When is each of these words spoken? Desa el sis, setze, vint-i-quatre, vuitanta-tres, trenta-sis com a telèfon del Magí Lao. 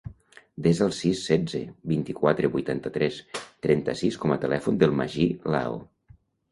Desa 0.67 0.85
el 0.85 0.95
sis, 0.99 1.19
setze, 1.31 1.61
vint-i-quatre, 1.93 2.51
vuitanta-tres, 2.57 3.21
trenta-sis 3.67 4.21
com 4.25 4.35
a 4.39 4.43
telèfon 4.49 4.85
del 4.85 5.01
Magí 5.03 5.33
Lao. 5.57 5.81